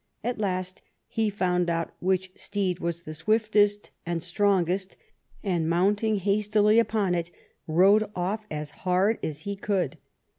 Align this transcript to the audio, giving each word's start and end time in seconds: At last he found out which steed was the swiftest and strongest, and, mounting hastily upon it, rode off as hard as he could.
At 0.23 0.39
last 0.39 0.81
he 1.07 1.29
found 1.29 1.69
out 1.69 1.93
which 1.99 2.31
steed 2.35 2.79
was 2.79 3.03
the 3.03 3.13
swiftest 3.13 3.91
and 4.03 4.23
strongest, 4.23 4.97
and, 5.43 5.69
mounting 5.69 6.15
hastily 6.15 6.79
upon 6.79 7.13
it, 7.13 7.29
rode 7.67 8.09
off 8.15 8.47
as 8.49 8.71
hard 8.71 9.19
as 9.23 9.41
he 9.41 9.55
could. 9.55 9.99